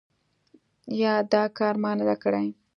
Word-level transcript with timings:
یا 1.01 1.13
دا 1.33 1.43
کار 1.57 1.75
ما 1.81 1.91
نه 1.99 2.03
دی 2.07 2.15
کړی؟ 2.23 2.47